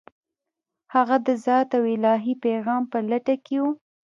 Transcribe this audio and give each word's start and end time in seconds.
هغه 0.93 1.17
د 1.27 1.29
ذات 1.45 1.69
او 1.77 1.83
الهي 1.95 2.33
پیغام 2.45 2.81
په 2.91 2.97
لټه 3.09 3.35
کې 3.45 3.57
و. 3.61 3.65